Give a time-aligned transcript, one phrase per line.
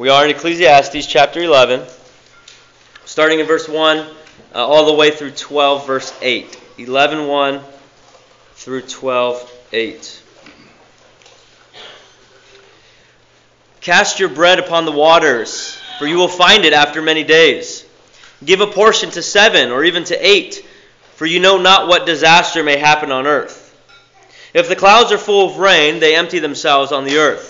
[0.00, 1.86] We are in Ecclesiastes chapter 11,
[3.04, 4.06] starting in verse 1 uh,
[4.54, 6.58] all the way through 12, verse 8.
[6.78, 7.60] 11 1
[8.54, 10.22] through 12 8.
[13.82, 17.84] Cast your bread upon the waters, for you will find it after many days.
[18.42, 20.64] Give a portion to seven or even to eight,
[21.16, 23.78] for you know not what disaster may happen on earth.
[24.54, 27.49] If the clouds are full of rain, they empty themselves on the earth.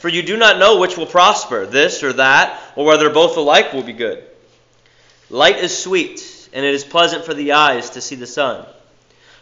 [0.00, 3.74] for you do not know which will prosper, this or that, or whether both alike
[3.74, 4.24] will be good.
[5.28, 8.64] Light is sweet, and it is pleasant for the eyes to see the sun.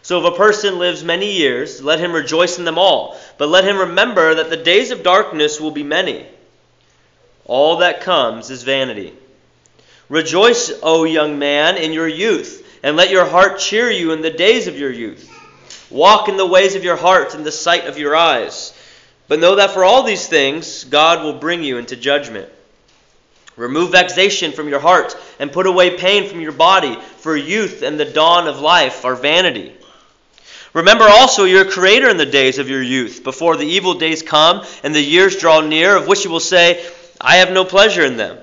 [0.03, 3.63] So if a person lives many years, let him rejoice in them all, but let
[3.63, 6.27] him remember that the days of darkness will be many.
[7.45, 9.15] All that comes is vanity.
[10.09, 14.31] Rejoice, O young man, in your youth, and let your heart cheer you in the
[14.33, 15.31] days of your youth.
[15.89, 18.75] Walk in the ways of your heart in the sight of your eyes
[19.29, 22.49] but know that for all these things, God will bring you into judgment.
[23.57, 27.99] Remove vexation from your heart and put away pain from your body, for youth and
[27.99, 29.75] the dawn of life are vanity.
[30.73, 34.65] Remember also your Creator in the days of your youth, before the evil days come
[34.83, 36.85] and the years draw near, of which you will say,
[37.21, 38.39] I have no pleasure in them.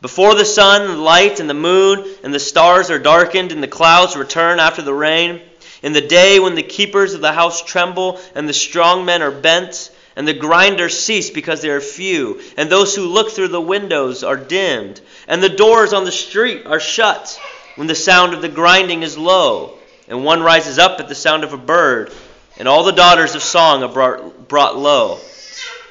[0.00, 3.68] Before the sun, the light, and the moon, and the stars are darkened, and the
[3.68, 5.40] clouds return after the rain,
[5.82, 9.30] in the day when the keepers of the house tremble, and the strong men are
[9.30, 13.60] bent, and the grinders cease because they are few, and those who look through the
[13.60, 17.40] windows are dimmed, and the doors on the street are shut,
[17.76, 21.44] when the sound of the grinding is low, and one rises up at the sound
[21.44, 22.12] of a bird,
[22.56, 25.20] and all the daughters of song are brought, brought low.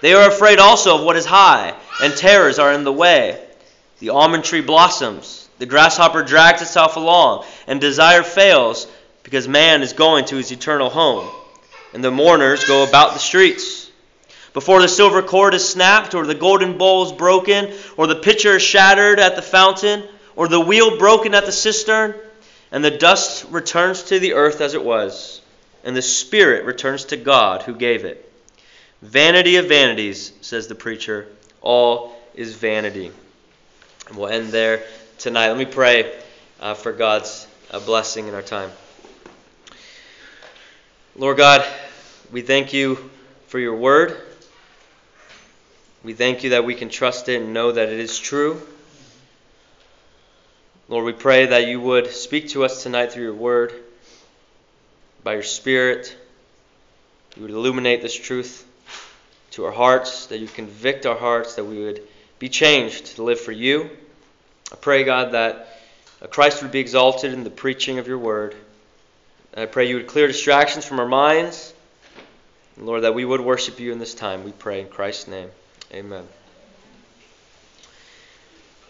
[0.02, 3.42] They are afraid also of what is high, and terrors are in the way.
[4.00, 8.86] The almond tree blossoms, the grasshopper drags itself along, and desire fails
[9.28, 11.30] because man is going to his eternal home,
[11.94, 13.92] and the mourners go about the streets.
[14.54, 18.56] Before the silver cord is snapped, or the golden bowl is broken, or the pitcher
[18.56, 20.08] is shattered at the fountain,
[20.38, 22.16] or the wheel broken at the cistern,
[22.72, 25.42] and the dust returns to the earth as it was,
[25.84, 28.32] and the spirit returns to God who gave it.
[29.02, 31.28] Vanity of vanities, says the preacher,
[31.60, 33.12] all is vanity.
[34.08, 34.84] And we'll end there
[35.18, 35.50] tonight.
[35.50, 36.18] Let me pray
[36.62, 38.72] uh, for God's uh, blessing in our time.
[41.20, 41.66] Lord God,
[42.32, 43.10] we thank you
[43.48, 44.16] for your word.
[46.04, 48.62] We thank you that we can trust it and know that it is true.
[50.88, 53.74] Lord, we pray that you would speak to us tonight through your word,
[55.24, 56.16] by your Spirit.
[57.36, 58.64] You would illuminate this truth
[59.52, 62.04] to our hearts, that you convict our hearts, that we would
[62.38, 63.90] be changed to live for you.
[64.72, 65.82] I pray, God, that
[66.30, 68.56] Christ would be exalted in the preaching of your word.
[69.58, 71.74] And I pray you would clear distractions from our minds.
[72.76, 74.44] And Lord, that we would worship you in this time.
[74.44, 75.50] We pray in Christ's name.
[75.92, 76.28] Amen.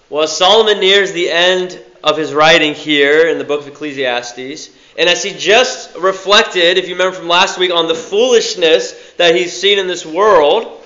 [0.09, 4.69] Well, as Solomon nears the end of his writing here in the book of Ecclesiastes,
[4.97, 9.35] and as he just reflected, if you remember from last week, on the foolishness that
[9.35, 10.83] he's seen in this world,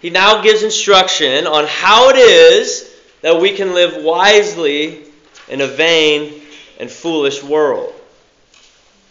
[0.00, 5.04] he now gives instruction on how it is that we can live wisely
[5.50, 6.40] in a vain
[6.78, 7.92] and foolish world.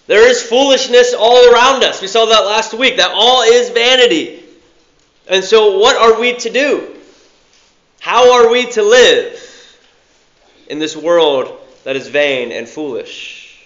[0.09, 2.01] There is foolishness all around us.
[2.01, 2.97] We saw that last week.
[2.97, 4.43] That all is vanity.
[5.27, 6.95] And so, what are we to do?
[7.99, 9.39] How are we to live
[10.67, 13.63] in this world that is vain and foolish?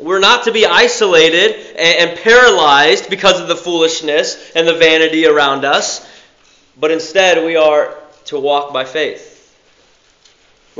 [0.00, 5.64] We're not to be isolated and, paralyzed because of the foolishness and the vanity around
[5.64, 6.04] us,
[6.76, 9.29] but instead we are to walk by faith.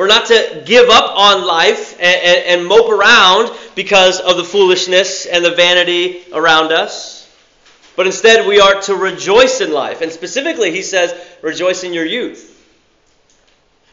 [0.01, 4.45] We're not to give up on life and, and, and, mope around because of the
[4.45, 7.31] foolishness and the vanity around us.
[7.97, 10.01] But instead, we are to rejoice in life.
[10.01, 12.67] And specifically, he says, rejoice in your youth.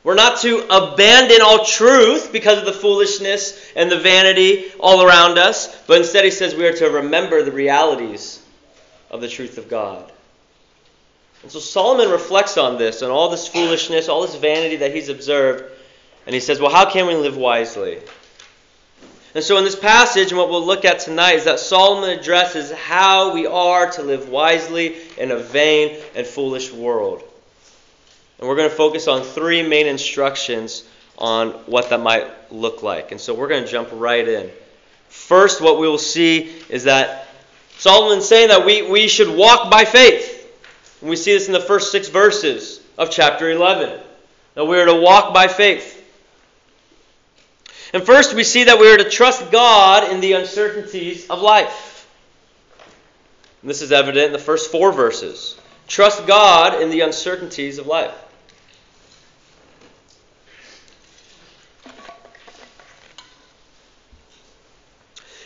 [0.06, 5.38] We're not to abandon all truth because of the foolishness and the vanity all around
[5.38, 8.42] us, but instead, he says we are to remember the realities
[9.12, 10.10] of the truth of God.
[11.44, 15.10] And so Solomon reflects on this, on all this foolishness, all this vanity that he's
[15.10, 15.74] observed,
[16.28, 18.00] and he says, Well, how can we live wisely?
[19.34, 22.72] And so, in this passage, and what we'll look at tonight, is that Solomon addresses
[22.72, 27.24] how we are to live wisely in a vain and foolish world.
[28.40, 30.84] And we're going to focus on three main instructions
[31.18, 33.12] on what that might look like.
[33.12, 34.50] And so we're going to jump right in.
[35.08, 37.28] First, what we will see is that
[37.78, 40.34] Solomon's saying that we, we should walk by faith.
[41.02, 44.00] And we see this in the first six verses of chapter 11.
[44.56, 45.97] That we are to walk by faith.
[47.94, 52.08] And first, we see that we are to trust God in the uncertainties of life.
[53.62, 55.58] And this is evident in the first four verses.
[55.88, 58.14] Trust God in the uncertainties of life.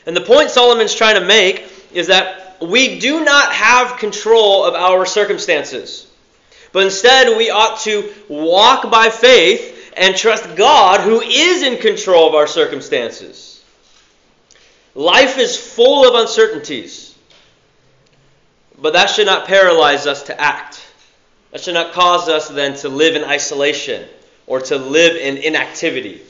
[0.06, 4.74] And the point Solomon's trying to make is that we do not have control of
[4.74, 6.08] our circumstances.
[6.72, 12.28] But instead, we ought to walk by faith and trust God who is in control
[12.28, 13.64] of our circumstances.
[14.96, 17.16] Life is full of uncertainties.
[18.78, 20.86] But that should not paralyze us to act.
[21.52, 24.08] That should not cause us then to live in isolation
[24.48, 26.22] or to live in inactivity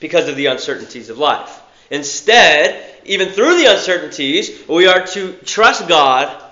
[0.00, 1.62] because of the uncertainties of life.
[1.90, 6.42] Instead, even through the uncertainties, we are to trust God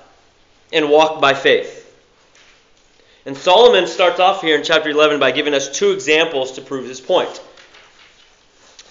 [0.73, 1.84] and walk by faith.
[3.26, 6.87] And Solomon starts off here in chapter 11 by giving us two examples to prove
[6.87, 7.41] his point.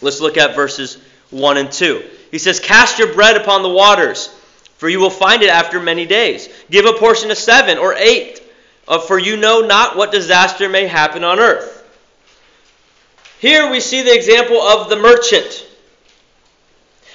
[0.01, 0.97] Let's look at verses
[1.29, 2.03] 1 and 2.
[2.31, 4.27] He says, Cast your bread upon the waters,
[4.77, 6.49] for you will find it after many days.
[6.69, 8.41] Give a portion of seven or eight,
[8.87, 11.81] uh, for you know not what disaster may happen on earth.
[13.39, 15.67] Here we see the example of the merchant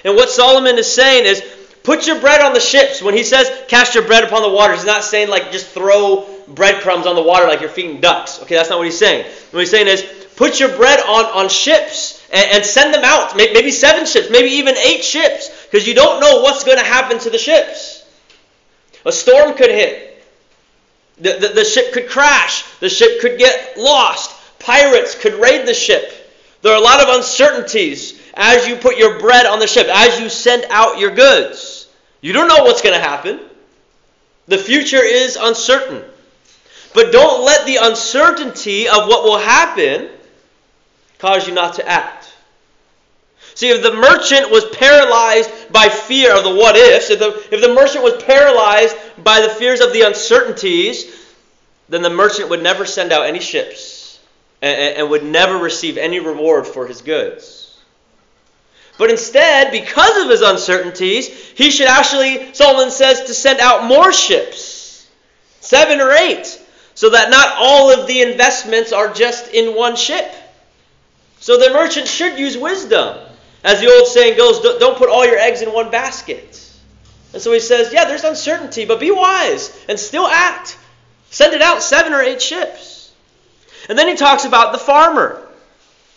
[0.05, 1.43] and what Solomon is saying is,
[1.83, 3.03] put your bread on the ships.
[3.03, 6.27] When he says cast your bread upon the waters, he's not saying like just throw
[6.55, 8.43] breadcrumbs on the water like you're feeding ducks.
[8.43, 9.25] Okay, that's not what he's saying.
[9.51, 10.03] What he's saying is
[10.37, 13.37] put your bread on, on ships and, and send them out.
[13.37, 17.19] Maybe seven ships, maybe even eight ships, because you don't know what's going to happen
[17.21, 18.05] to the ships.
[19.05, 20.23] A storm could hit.
[21.19, 22.65] The, the, the ship could crash.
[22.79, 24.35] The ship could get lost.
[24.59, 26.13] Pirates could raid the ship.
[26.63, 30.21] There are a lot of uncertainties as you put your bread on the ship, as
[30.21, 31.89] you send out your goods.
[32.21, 33.41] You don't know what's going to happen.
[34.47, 36.03] The future is uncertain.
[36.99, 40.09] But don't let the uncertainty of what will happen
[41.21, 42.29] cause you not to act.
[43.55, 47.61] See, if the merchant was paralyzed by fear of the what ifs, if the, if
[47.61, 51.15] the merchant was paralyzed by the fears of the uncertainties,
[51.89, 54.19] then the merchant would never send out any ships
[54.61, 57.81] and, and would never receive any reward for his goods.
[58.99, 64.13] But instead, because of his uncertainties, he should actually, Solomon says, to send out more
[64.13, 65.07] ships,
[65.61, 66.65] seven or eight,
[66.99, 70.35] so that not all of the investments are just in one ship.
[71.39, 73.17] So the merchant should use wisdom.
[73.63, 76.61] As the old saying goes, don't put all your eggs in one basket.
[77.33, 80.77] And so he says, yeah, there's uncertainty, but be wise and still act.
[81.31, 83.13] Send it out seven or eight ships.
[83.89, 85.47] And then he talks about the farmer.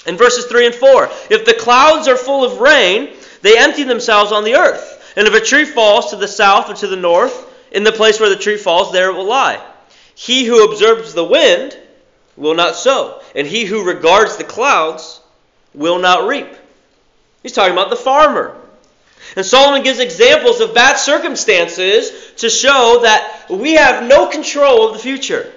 [0.07, 4.31] In verses 3 and 4, if the clouds are full of rain, they empty themselves
[4.31, 5.13] on the earth.
[5.15, 8.19] And if a tree falls to the south or to the north, in the place
[8.19, 9.63] where the tree falls, there it will lie.
[10.15, 11.77] He who observes the wind
[12.35, 15.19] will not sow, and he who regards the clouds
[15.73, 16.47] will not reap.
[17.43, 18.55] He's talking about the farmer.
[19.35, 24.93] And Solomon gives examples of bad circumstances to show that we have no control of
[24.93, 25.51] the future.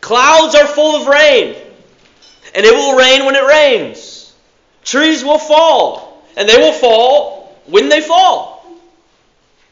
[0.00, 1.56] Clouds are full of rain
[2.56, 4.34] and it will rain when it rains.
[4.82, 8.64] Trees will fall, and they will fall when they fall.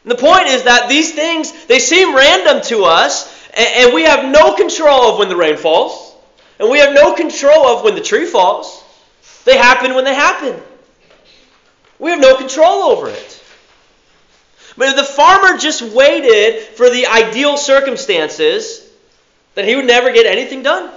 [0.03, 4.03] And the point is that these things, they seem random to us, and, and we
[4.03, 6.15] have no control of when the rain falls,
[6.59, 8.83] and we have no control of when the tree falls.
[9.45, 10.59] They happen when they happen.
[11.99, 13.43] We have no control over it.
[14.77, 18.85] But if the farmer just waited for the ideal circumstances,
[19.53, 20.91] then he would never get anything done.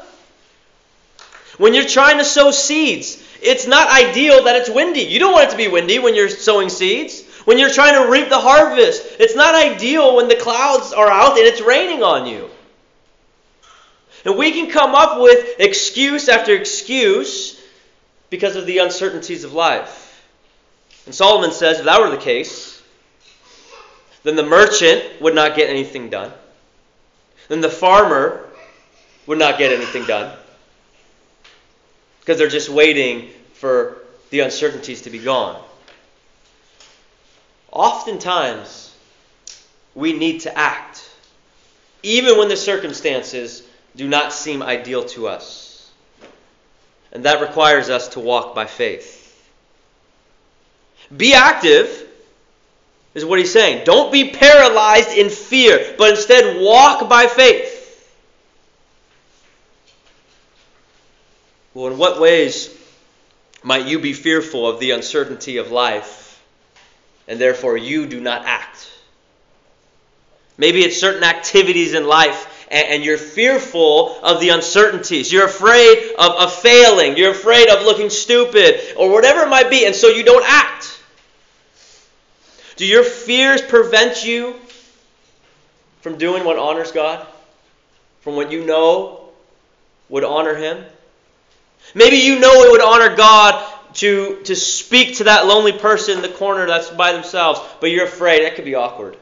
[1.59, 5.03] When you're trying to sow seeds, it's not ideal that it's windy.
[5.03, 7.23] You don't want it to be windy when you're sowing seeds.
[7.49, 11.39] When you're trying to reap the harvest, it's not ideal when the clouds are out
[11.39, 12.51] and it's raining on you.
[14.27, 17.59] And we can come up with excuse after excuse
[18.29, 20.23] because of the uncertainties of life.
[21.07, 22.83] And Solomon says if that were the case,
[24.25, 26.31] then the merchant would not get anything done.
[27.49, 28.45] Then the farmer
[29.27, 30.37] would not get anything done
[32.21, 35.65] because they're just waiting for the uncertainties to be gone.
[37.71, 38.95] Oftentimes,
[39.95, 41.09] we need to act,
[42.03, 43.63] even when the circumstances
[43.97, 45.91] do not seem ideal to us.
[47.13, 49.25] And that requires us to walk by faith.
[51.15, 52.07] Be active,
[53.15, 53.85] is what he's saying.
[53.85, 57.77] Don't be paralyzed in fear, but instead walk by faith.
[61.75, 62.75] Well, in what ways
[63.63, 66.28] might you be fearful of the uncertainty of life
[67.29, 68.91] and therefore you do not act?
[70.57, 75.33] Maybe it's certain activities in life and, you're fearful of the uncertainties.
[75.33, 77.17] You're afraid of, of failing.
[77.17, 81.01] You're afraid of looking stupid or whatever it might be, and so you don't act.
[82.77, 84.55] Do your fears prevent you
[86.01, 87.27] from doing what honors God?
[88.21, 89.31] From what you know
[90.09, 90.85] would honor Him?
[91.95, 93.68] Maybe you know it would honor God
[93.99, 98.05] to, to speak to that lonely person in the corner that's by themselves, but you're
[98.05, 98.45] afraid.
[98.45, 99.17] That could be awkward.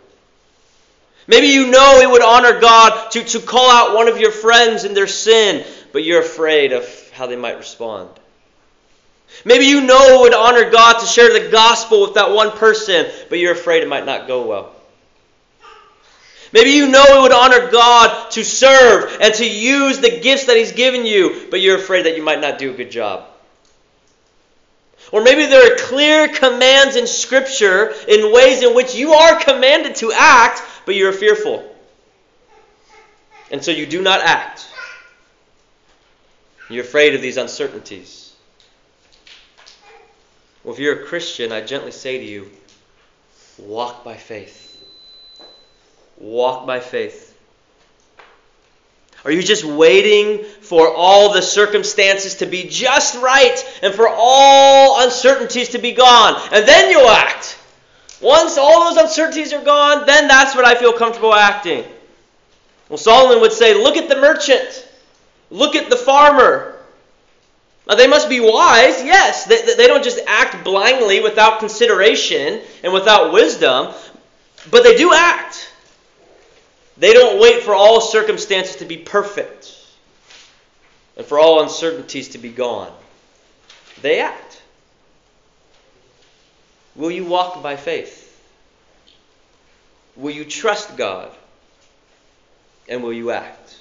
[1.26, 4.85] Maybe you know it would honor God to, to call out one of your friends
[4.85, 8.11] in their sin, but you're afraid of how they might respond.
[9.47, 13.06] Maybe you know it would honor God to share the gospel with that one person,
[13.30, 14.73] but you're afraid it might not go well.
[16.52, 20.56] Maybe you know it would honor God to serve and to use the gifts that
[20.56, 23.26] He's given you, but you're afraid that you might not do a good job.
[25.12, 29.96] Or maybe there are clear commands in Scripture in ways in which you are commanded
[29.96, 31.72] to act, but you're fearful.
[33.50, 34.66] And so you do not act.
[36.68, 38.34] You're afraid of these uncertainties.
[40.64, 42.50] Well, if you're a Christian, I gently say to you
[43.58, 44.64] walk by faith.
[46.18, 47.25] Walk by faith.
[49.26, 55.02] Are you just waiting for all the circumstances to be just right and for all
[55.02, 56.40] uncertainties to be gone?
[56.52, 57.59] And then you'll act.
[58.21, 61.85] Once all those uncertainties are gone, then that's when I feel comfortable acting.
[62.88, 64.88] Well, Solomon would say, Look at the merchant.
[65.50, 66.76] Look at the farmer.
[67.88, 69.47] Now, they must be wise, yes.
[69.47, 73.92] They, they don't just act blindly without consideration and without wisdom,
[74.71, 75.55] but they do act.
[76.99, 79.75] They don't wait for all circumstances to be perfect
[81.17, 82.93] and for all uncertainties to be gone.
[84.03, 84.62] They act.
[86.95, 88.23] Will you walk by faith?
[90.17, 91.31] Will you trust God?
[92.88, 93.79] And will you act?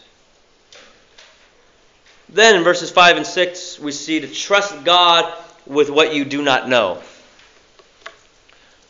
[2.27, 5.31] Then in verses 5 and 6, we see to trust God
[5.65, 7.01] with what you do not know.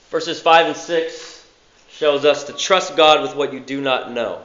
[0.10, 1.35] Verses 5 and 6
[1.98, 4.42] shows us to trust God with what you do not know.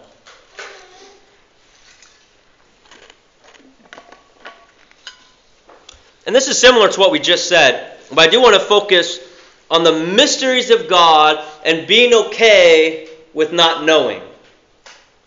[6.27, 9.19] And this is similar to what we just said, but I do want to focus
[9.69, 14.23] on the mysteries of God and being okay with not knowing.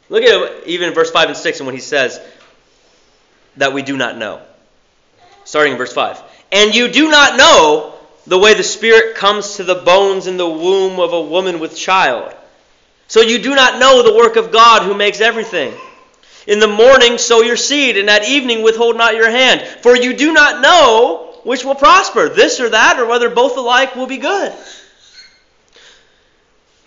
[0.10, 2.22] Look at even verse 5 and 6 and when he says
[3.58, 4.42] that we do not know.
[5.44, 6.22] Starting in verse 5.
[6.54, 7.93] And you do not know
[8.26, 11.76] the way the Spirit comes to the bones in the womb of a woman with
[11.76, 12.34] child.
[13.08, 15.74] So you do not know the work of God who makes everything.
[16.48, 19.62] In the morning sow your seed, and at evening withhold not your hand.
[19.82, 23.96] For you do not know which will prosper, this or that, or whether both alike
[23.96, 24.54] will be good.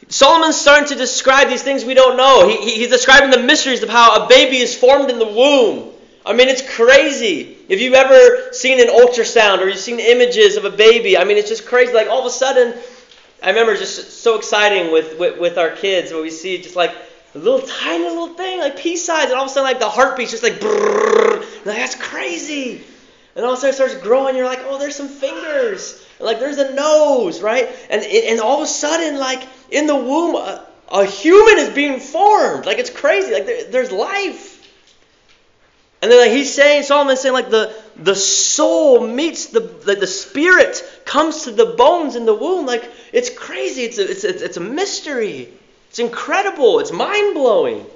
[0.08, 2.48] Solomon's starting to describe these things we don't know.
[2.48, 5.92] He, he, he's describing the mysteries of how a baby is formed in the womb.
[6.26, 7.56] I mean, it's crazy.
[7.68, 11.36] If you've ever seen an ultrasound or you've seen images of a baby, I mean,
[11.36, 11.92] it's just crazy.
[11.92, 12.74] Like all of a sudden,
[13.42, 16.92] I remember just so exciting with, with, with our kids when we see just like
[17.36, 19.88] a little tiny little thing, like pea size, and all of a sudden, like the
[19.88, 22.82] heartbeat's just like, brrr, like that's crazy.
[23.36, 24.34] And all of a sudden it starts growing.
[24.34, 26.04] You're like, oh, there's some fingers.
[26.18, 27.68] like there's a nose, right?
[27.88, 32.00] And and all of a sudden, like in the womb, a, a human is being
[32.00, 32.66] formed.
[32.66, 33.32] Like it's crazy.
[33.32, 34.55] Like there, there's life.
[36.06, 40.06] And then like he's saying, Solomon's saying, like the the soul meets the like the
[40.06, 42.64] spirit comes to the bones in the womb.
[42.64, 43.82] Like it's crazy.
[43.82, 45.48] It's a, it's it's a mystery.
[45.88, 46.78] It's incredible.
[46.78, 47.78] It's mind blowing.
[47.78, 47.88] And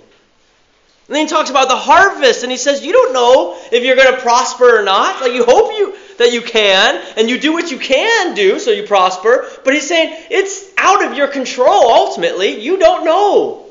[1.06, 4.12] then he talks about the harvest, and he says, You don't know if you're going
[4.12, 5.20] to prosper or not.
[5.20, 8.72] Like, you hope you that you can, and you do what you can do so
[8.72, 9.48] you prosper.
[9.64, 12.60] But he's saying it's out of your control ultimately.
[12.60, 13.66] You don't know.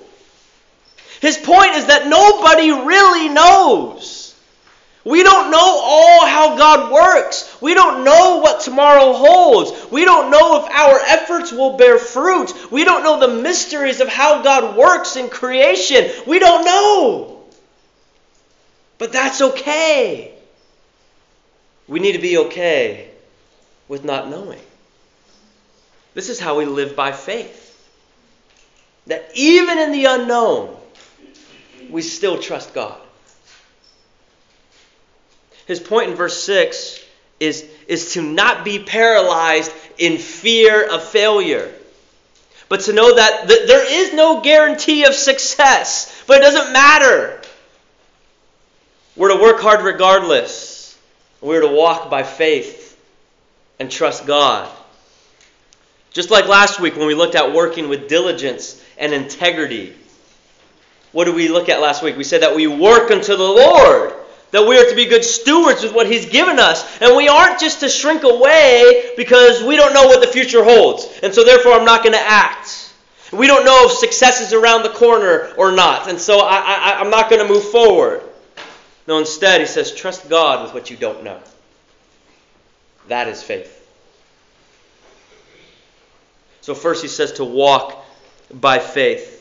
[1.20, 4.19] His point is that nobody really knows.
[5.06, 7.58] We don't know all how God works.
[7.62, 9.92] We don't know what tomorrow holds.
[9.92, 12.54] We don't know if our efforts will bear fruit.
[12.70, 16.12] We don't know the mysteries of how God works in creation.
[16.28, 17.44] We don't know.
[18.98, 20.34] But that's okay.
[21.88, 23.10] We need to be okay
[23.88, 24.60] with not knowing.
[26.14, 27.66] This is how we live by faith.
[29.08, 30.76] That even in the unknown,
[31.90, 33.00] we still trust God.
[35.70, 37.00] His point in verse 6
[37.40, 41.72] is, is to not be paralyzed in fear of failure,
[42.70, 47.40] but to know that th- there is no guarantee of success, but it doesn't matter.
[49.16, 50.98] We're to work hard regardless.
[51.40, 53.00] We're to walk by faith
[53.80, 54.76] and trust God.
[56.14, 59.94] Just like last week when we looked at working with diligence and integrity.
[61.12, 62.18] What did we look at last week?
[62.18, 64.16] We said that we work unto the Lord,
[64.52, 67.02] that we are to be good stewards with what He's given us.
[67.02, 71.08] And we aren't just to shrink away because we don't know what the future holds.
[71.22, 72.94] And so therefore I'm not going to act.
[73.32, 76.10] We don't know if success is around the corner or not.
[76.10, 78.24] And so I, I, I'm not going to move forward.
[79.08, 81.40] No, instead, he says, trust God with what you don't know.
[83.08, 83.76] That is faith.
[86.62, 88.06] So, first, he says to walk
[88.54, 89.36] by faith.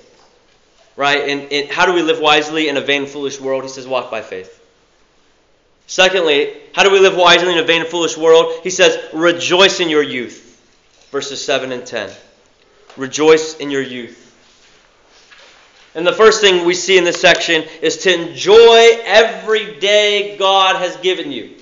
[0.97, 1.29] Right?
[1.29, 3.63] And, and how do we live wisely in a vain, foolish world?
[3.63, 4.58] He says, walk by faith.
[5.89, 8.61] Secondly, how do we live wisely in a vain and foolish world?
[8.63, 10.45] He says, rejoice in your youth.
[11.11, 12.11] Verses 7 and 10.
[12.99, 14.27] Rejoice in your youth.
[15.95, 20.77] And the first thing we see in this section is to enjoy every day God
[20.77, 21.57] has given you.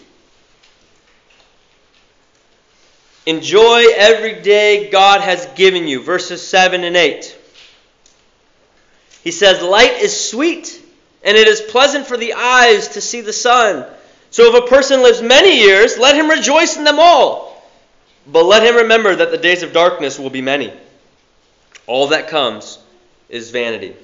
[3.26, 6.02] Enjoy every day God has given you.
[6.02, 7.38] Verses 7 and 8.
[9.22, 10.82] He says, Light is sweet,
[11.22, 13.86] and it is pleasant for the eyes to see the sun.
[14.36, 17.58] So if a person lives many years, let him rejoice in them all.
[18.26, 20.74] But let him remember that the days of darkness will be many.
[21.86, 22.78] All that comes
[23.30, 23.96] is vanity.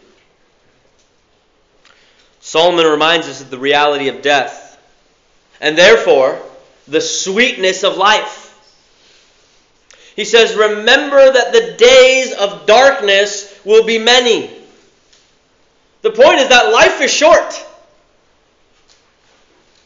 [2.40, 4.80] Solomon reminds us of the reality of death,
[5.60, 6.40] and therefore
[6.88, 8.48] the sweetness of life.
[10.16, 14.50] He says, Remember that the days of darkness will be many.
[16.00, 17.66] The point is that life is short.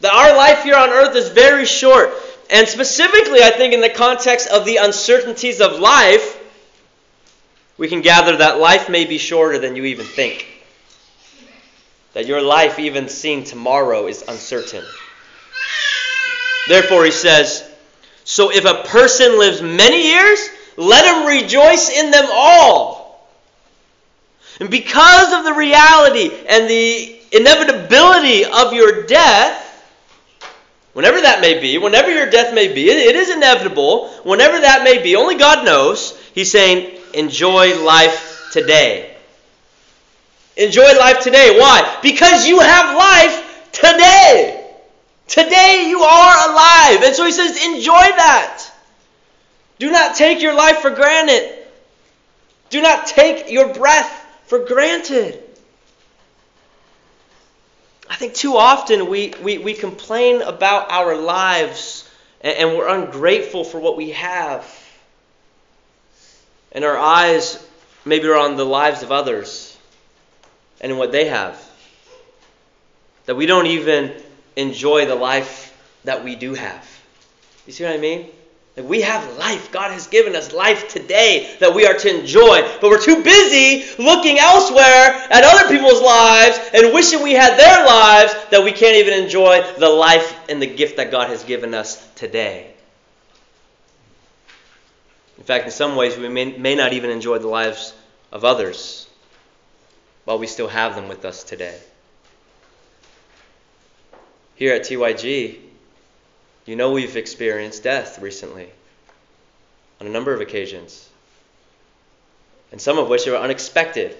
[0.01, 2.11] That our life here on earth is very short.
[2.49, 6.39] And specifically, I think, in the context of the uncertainties of life,
[7.77, 10.47] we can gather that life may be shorter than you even think
[12.17, 14.83] that your life, even seen tomorrow, is uncertain.
[16.67, 17.69] Therefore, he says,
[18.23, 20.39] So if a person lives many years,
[20.77, 23.29] let him rejoice in them all.
[24.59, 29.66] And because of the reality and the inevitability of your death,
[30.97, 34.99] whenever that may be, whenever your death may be, it is inevitable, whenever that may
[34.99, 39.15] be, only God knows, he's saying, enjoy life today.
[40.55, 41.55] Enjoy life today.
[41.55, 41.99] Why?
[42.01, 44.73] Because you have life today.
[45.27, 47.03] Today you are alive.
[47.03, 48.67] And so he says, enjoy that.
[49.77, 51.63] Do not take your life for granted.
[52.71, 55.43] Do not take your breath for granted.
[58.09, 62.09] I think too often we, we, we complain about our lives
[62.41, 64.65] and, and we're ungrateful for what we have.
[66.71, 67.65] And our eyes
[68.05, 69.77] maybe are on the lives of others
[70.79, 71.61] and what they have.
[73.25, 74.13] That we don't even
[74.55, 76.87] enjoy the life that we do have.
[77.65, 78.29] You see what I mean?
[78.77, 79.71] Like we have life.
[79.71, 82.61] God has given us life today that we are to enjoy.
[82.79, 87.85] But we're too busy looking elsewhere at other people's lives and wishing we had their
[87.85, 91.73] lives that we can't even enjoy the life and the gift that God has given
[91.73, 92.71] us today.
[95.39, 97.93] In fact, in some ways, we may, may not even enjoy the lives
[98.31, 99.07] of others
[100.25, 101.79] while we still have them with us today.
[104.55, 105.66] Here at TYG,
[106.67, 108.69] you know we've experienced death recently
[110.01, 111.09] on a number of occasions,
[112.71, 114.15] and some of which were unexpected,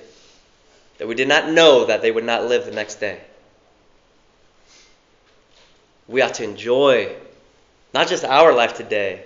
[0.97, 3.19] that we did not know that they would not live the next day.
[6.07, 7.13] We ought to enjoy
[7.93, 9.23] not just our life today,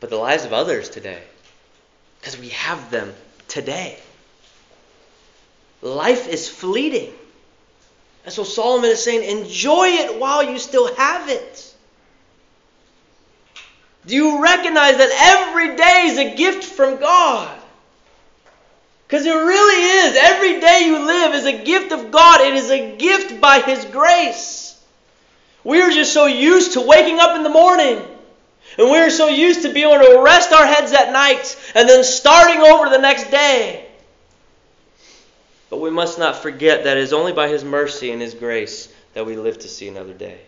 [0.00, 1.22] but the lives of others today,
[2.18, 3.12] because we have them
[3.46, 3.98] today.
[5.82, 7.12] Life is fleeting.
[8.24, 11.74] And so Solomon is saying, enjoy it while you still have it.
[14.06, 17.60] Do you recognize that every day is a gift from God?
[19.06, 20.16] Because it really is.
[20.16, 23.84] Every day you live is a gift of God, it is a gift by His
[23.86, 24.80] grace.
[25.64, 28.00] We are just so used to waking up in the morning.
[28.78, 31.88] And we are so used to being able to rest our heads at night and
[31.88, 33.86] then starting over the next day.
[35.70, 38.92] But we must not forget that it is only by His mercy and His grace
[39.14, 40.40] that we live to see another day.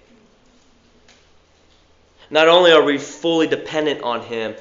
[2.31, 4.55] Not only are we fully dependent on Him,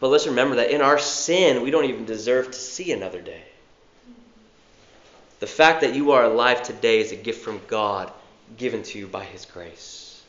[0.00, 3.42] but let's remember that in our sin, we don't even deserve to see another day.
[5.40, 8.12] The fact that you are alive today is a gift from God
[8.56, 10.22] given to you by His grace.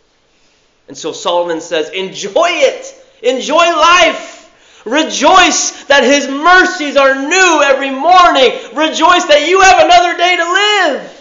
[0.88, 2.94] And so Solomon says, enjoy it.
[3.22, 4.84] Enjoy life.
[4.86, 8.52] Rejoice that His mercies are new every morning.
[8.74, 11.17] Rejoice that you have another day to live.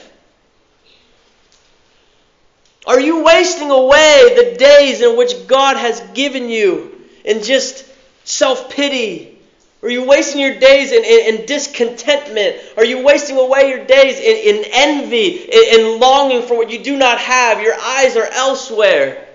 [2.87, 7.85] Are you wasting away the days in which God has given you in just
[8.25, 9.39] self pity?
[9.83, 12.57] Are you wasting your days in, in, in, discontentment?
[12.77, 16.83] Are you wasting away your days in, in envy, in, in longing for what you
[16.83, 17.61] do not have?
[17.61, 19.27] Your eyes are elsewhere.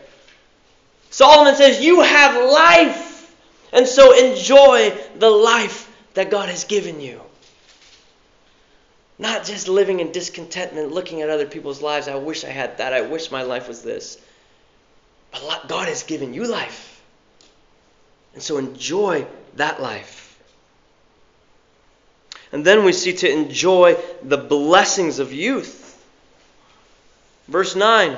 [1.10, 3.36] Solomon says, You have life,
[3.72, 7.22] and so enjoy the life that God has given you.
[9.21, 12.07] Not just living in discontentment, looking at other people's lives.
[12.07, 12.91] I wish I had that.
[12.91, 14.17] I wish my life was this.
[15.31, 16.99] But God has given you life.
[18.34, 20.39] And so enjoy that life.
[22.51, 26.03] And then we see to enjoy the blessings of youth.
[27.47, 28.17] Verse 9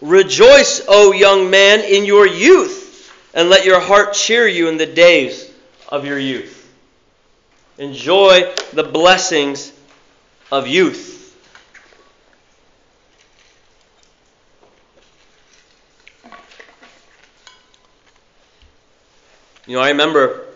[0.00, 4.86] Rejoice, O young man, in your youth, and let your heart cheer you in the
[4.86, 5.50] days
[5.88, 6.55] of your youth.
[7.78, 9.72] Enjoy the blessings
[10.50, 11.16] of youth.
[19.66, 20.46] You know, I remember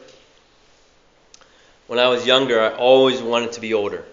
[1.88, 4.04] when I was younger, I always wanted to be older.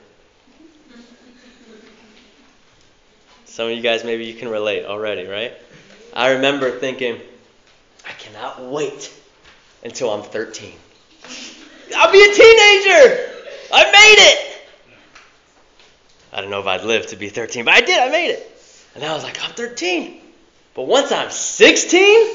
[3.45, 5.53] Some of you guys, maybe you can relate already, right?
[6.13, 7.21] I remember thinking,
[8.07, 9.13] I cannot wait
[9.83, 10.73] until I'm 13.
[11.95, 13.33] I'll be a teenager.
[13.71, 14.57] I made it.
[16.33, 17.99] I don't know if I'd live to be 13, but I did.
[17.99, 18.51] I made it.
[18.95, 20.21] And I was like, I'm 13.
[20.73, 22.27] But once I'm 16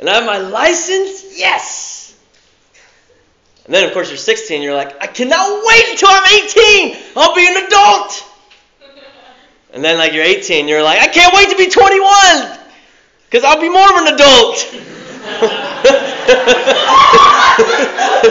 [0.00, 2.18] and I have my license, yes.
[3.66, 4.62] And then, of course, you're 16.
[4.62, 6.96] You're like, I cannot wait until I'm 18.
[7.16, 8.24] I'll be an adult.
[9.74, 10.66] And then, like, you're 18.
[10.68, 12.58] You're like, I can't wait to be 21
[13.28, 14.56] because I'll be more of an adult.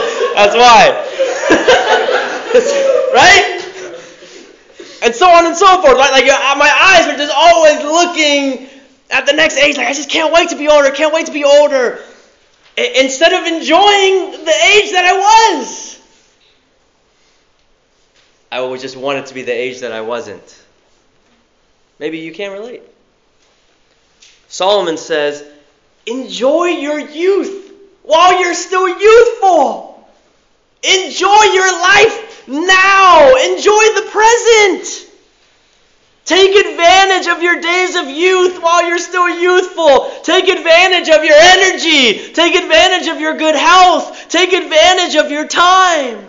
[0.37, 0.93] That's why.
[3.13, 3.57] right?
[5.01, 5.97] And so on and so forth.
[5.97, 8.69] Like uh, my eyes are just always looking
[9.09, 9.77] at the next age.
[9.77, 10.91] Like I just can't wait to be older.
[10.91, 11.99] Can't wait to be older.
[12.77, 15.13] Instead of enjoying the age that I
[15.57, 15.99] was.
[18.51, 20.63] I always just wanted to be the age that I wasn't.
[21.97, 22.83] Maybe you can't relate.
[24.49, 25.43] Solomon says,
[26.05, 27.73] enjoy your youth
[28.03, 29.96] while you're still youthful.
[30.83, 33.35] Enjoy your life now.
[33.35, 35.07] Enjoy the present.
[36.27, 40.11] Take advantage of your days of youth while you're still youthful.
[40.23, 42.33] Take advantage of your energy.
[42.33, 44.27] Take advantage of your good health.
[44.27, 46.25] Take advantage of your time.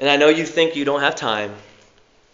[0.00, 1.54] And I know you think you don't have time.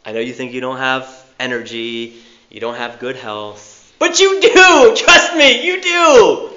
[0.04, 2.14] I know you think you don't have energy.
[2.48, 3.94] You don't have good health.
[3.98, 4.94] But you do!
[4.96, 6.53] Trust me, you do!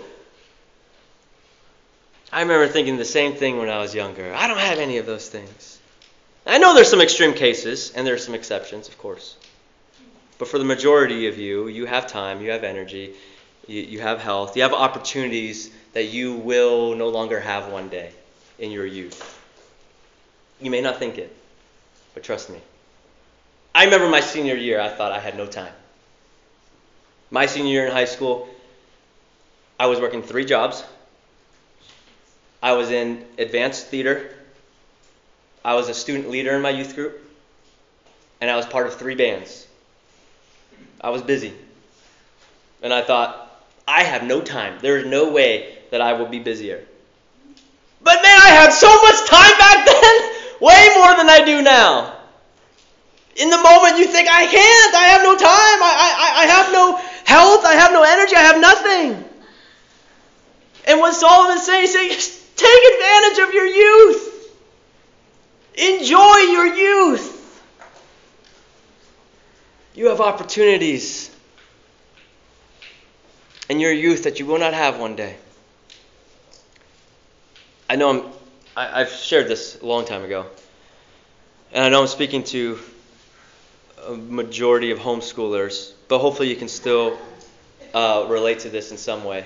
[2.32, 4.34] I remember thinking the same thing when I was younger.
[4.34, 5.80] I don't have any of those things.
[6.46, 9.36] I know there's some extreme cases, and there are some exceptions, of course.
[10.38, 13.16] But for the majority of you, you have time, you have energy,
[13.68, 18.12] you, you have health, you have opportunities that you will no longer have one day
[18.60, 19.34] in your youth.
[20.62, 21.36] You may not think it,
[22.14, 22.60] but trust me.
[23.74, 25.74] I remember my senior year, I thought I had no time.
[27.30, 28.48] My senior year in high school,
[29.80, 30.84] I was working three jobs.
[32.62, 34.34] I was in advanced theater.
[35.64, 37.22] I was a student leader in my youth group.
[38.42, 39.68] And I was part of three bands.
[41.02, 41.54] I was busy.
[42.82, 43.44] And I thought,
[43.88, 44.80] I have no time.
[44.82, 46.84] There is no way that I will be busier.
[48.02, 50.22] But man, I had so much time back then!
[50.60, 52.16] Way more than I do now.
[53.36, 54.96] In the moment, you think, I can't.
[54.96, 55.44] I have no time.
[55.44, 57.66] I, I, I have no health.
[57.66, 58.36] I have no energy.
[58.36, 59.24] I have nothing.
[60.88, 64.34] And what Solomon's saying, he's saying, take advantage of your youth.
[65.76, 67.38] Enjoy your youth.
[69.94, 71.34] You have opportunities
[73.70, 75.36] in your youth that you will not have one day.
[77.90, 78.32] I know I'm,
[78.76, 80.46] I, I've shared this a long time ago.
[81.72, 82.80] And I know I'm speaking to
[84.08, 87.18] a majority of homeschoolers, but hopefully you can still
[87.94, 89.46] uh, relate to this in some way.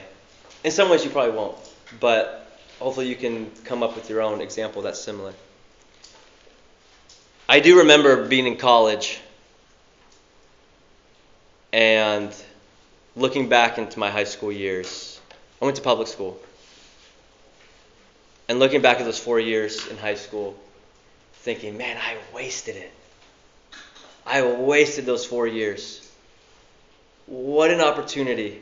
[0.64, 1.58] In some ways, you probably won't,
[2.00, 2.51] but
[2.82, 5.34] hopefully you can come up with your own example that's similar.
[7.48, 9.20] I do remember being in college
[11.72, 12.34] and
[13.16, 15.22] looking back into my high school years.
[15.62, 16.40] I went to public school.
[18.50, 20.58] And looking back at those four years in high school,
[21.34, 22.92] thinking, man, I wasted it.
[24.26, 26.12] I wasted those four years.
[27.28, 28.60] What an opportunity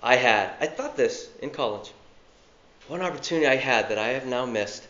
[0.00, 0.52] I had.
[0.60, 1.90] I thought this in college.
[2.88, 4.86] An opportunity I had that I have now missed,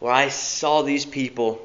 [0.00, 1.60] where I saw these people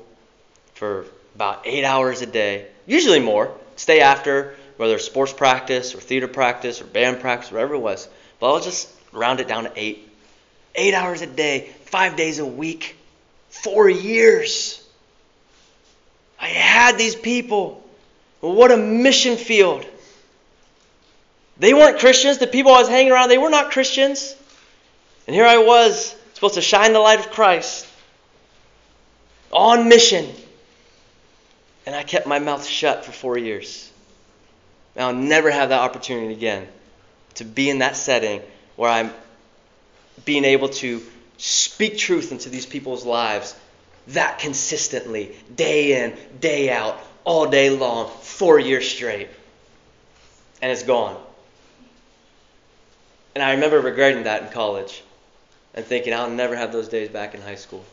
[0.76, 3.52] for about eight hours a day, usually more.
[3.76, 8.08] Stay after, whether it's sports practice or theater practice or band practice, whatever it was.
[8.40, 10.08] But I'll just round it down to eight.
[10.76, 12.96] Eight hours a day, five days a week,
[13.50, 14.84] four years.
[16.40, 17.84] I had these people.
[18.42, 19.86] What a mission field.
[21.58, 22.38] They weren't Christians.
[22.38, 24.36] The people I was hanging around, they were not Christians.
[25.28, 27.88] And here I was, supposed to shine the light of Christ
[29.52, 30.30] on mission.
[31.86, 33.92] And I kept my mouth shut for four years.
[34.96, 36.68] And I'll never have that opportunity again
[37.36, 38.42] to be in that setting
[38.76, 39.12] where I'm
[40.26, 41.02] being able to
[41.38, 43.56] speak truth into these people's lives
[44.10, 49.28] that consistently, day in, day out, all day long, four years straight.
[50.62, 51.20] And it's gone.
[53.36, 55.04] And I remember regretting that in college
[55.78, 57.86] and thinking I'll never have those days back in high school.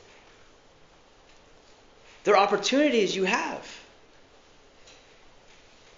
[2.24, 3.62] There are opportunities you have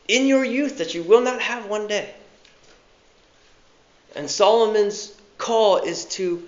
[0.09, 2.13] in your youth that you will not have one day.
[4.17, 6.43] And Solomon's call is to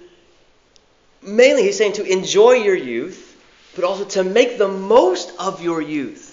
[1.23, 3.41] mainly, he's saying to enjoy your youth,
[3.77, 6.28] but also to make the most of your youth.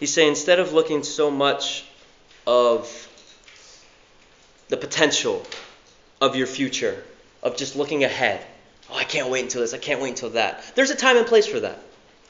[0.00, 1.84] He's saying instead of looking so much
[2.46, 3.06] of
[4.68, 5.46] the potential
[6.22, 7.04] of your future,
[7.42, 8.44] of just looking ahead.
[8.90, 10.74] Oh, I can't wait until this, I can't wait until that.
[10.74, 11.78] There's a time and place for that.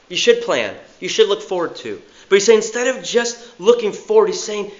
[0.09, 2.01] You should plan, you should look forward to.
[2.27, 4.71] But he's saying instead of just looking forward, he's saying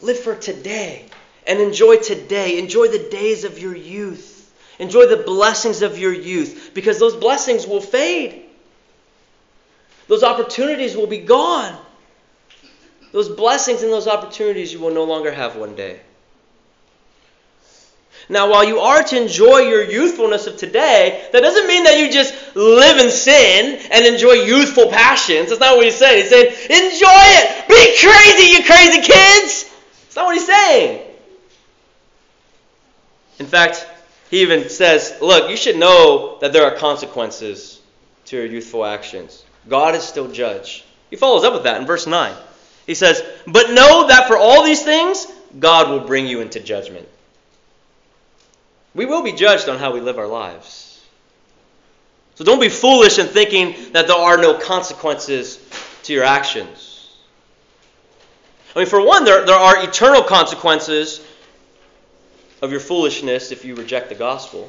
[0.00, 1.06] live for today
[1.46, 2.58] and enjoy today.
[2.58, 4.52] Enjoy the days of your youth.
[4.80, 8.46] Enjoy the blessings of your youth because those blessings will fade.
[10.08, 11.78] Those opportunities will be gone.
[13.12, 16.00] Those blessings and those opportunities you will no longer have one day.
[18.28, 22.12] Now, while you are to enjoy your youthfulness of today, that doesn't mean that you
[22.12, 25.48] just live in sin and enjoy youthful passions.
[25.48, 26.22] That's not what he's saying.
[26.22, 27.68] He's saying, enjoy it.
[27.68, 29.64] Be crazy, you crazy kids.
[30.04, 31.06] That's not what he's saying.
[33.40, 33.84] In fact,
[34.30, 37.80] he even says, look, you should know that there are consequences
[38.26, 39.44] to your youthful actions.
[39.68, 40.84] God is still judge.
[41.10, 42.32] He follows up with that in verse 9.
[42.90, 47.06] He says, But know that for all these things, God will bring you into judgment.
[48.96, 51.00] We will be judged on how we live our lives.
[52.34, 55.64] So don't be foolish in thinking that there are no consequences
[56.02, 57.14] to your actions.
[58.74, 61.24] I mean, for one, there, there are eternal consequences
[62.60, 64.68] of your foolishness if you reject the gospel.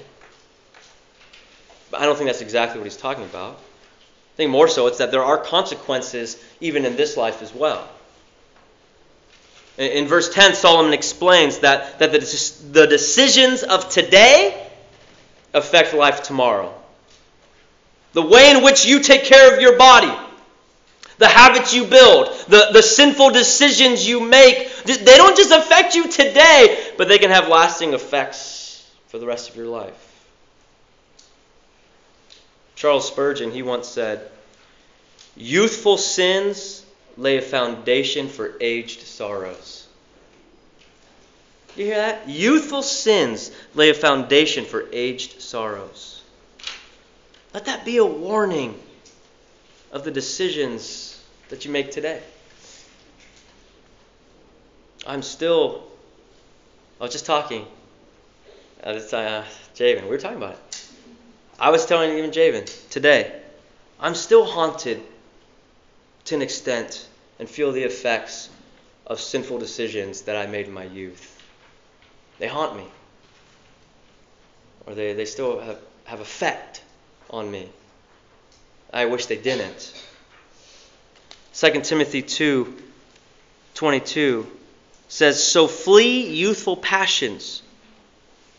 [1.89, 3.55] But I don't think that's exactly what he's talking about.
[3.55, 7.89] I think more so it's that there are consequences even in this life as well.
[9.77, 12.19] In verse 10, Solomon explains that, that the,
[12.71, 14.67] the decisions of today
[15.53, 16.73] affect life tomorrow.
[18.13, 20.13] The way in which you take care of your body,
[21.17, 26.09] the habits you build, the, the sinful decisions you make, they don't just affect you
[26.09, 30.07] today, but they can have lasting effects for the rest of your life.
[32.75, 34.29] Charles Spurgeon, he once said,
[35.35, 36.80] Youthful sins
[37.21, 39.87] lay a foundation for aged sorrows.
[41.75, 42.27] You hear that?
[42.27, 46.23] Youthful sins lay a foundation for aged sorrows.
[47.53, 48.77] Let that be a warning
[49.91, 52.21] of the decisions that you make today.
[55.05, 55.83] I'm still,
[56.99, 57.67] I was just talking.
[58.83, 60.87] Uh, uh, Javen, we were talking about it.
[61.59, 63.39] I was telling even Javen today,
[63.99, 65.01] I'm still haunted
[66.25, 67.07] to an extent
[67.41, 68.49] and feel the effects
[69.07, 71.41] of sinful decisions that I made in my youth.
[72.37, 72.85] They haunt me.
[74.85, 76.83] Or they, they still have, have effect
[77.31, 77.67] on me.
[78.93, 79.91] I wish they didn't.
[81.55, 82.77] 2 Timothy 2
[83.73, 84.45] 22
[85.07, 87.63] says, So flee youthful passions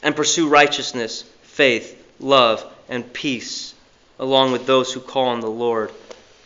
[0.03, 3.75] and pursue righteousness, faith, love, and peace,
[4.19, 5.93] along with those who call on the Lord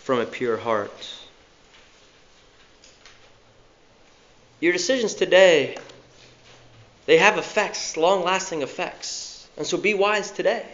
[0.03, 0.92] from a pure heart.
[4.60, 5.76] Your decisions today,
[7.06, 9.48] they have effects, long lasting effects.
[9.56, 10.66] And so be wise today.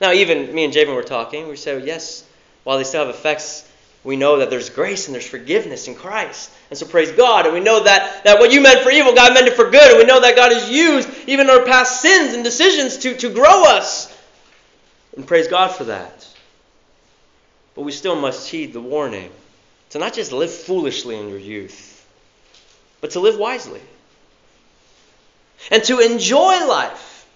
[0.00, 1.48] Now, even me and Javen were talking.
[1.48, 2.24] We said, yes,
[2.64, 3.66] while they still have effects,
[4.04, 6.50] we know that there's grace and there's forgiveness in Christ.
[6.70, 7.44] And so praise God.
[7.44, 9.90] And we know that, that what you meant for evil, God meant it for good.
[9.90, 13.30] And we know that God has used even our past sins and decisions to, to
[13.32, 14.16] grow us.
[15.16, 16.28] And praise God for that.
[17.74, 19.30] But we still must heed the warning
[19.90, 21.85] to not just live foolishly in your youth,
[23.00, 23.80] but to live wisely.
[25.70, 27.26] and to enjoy life.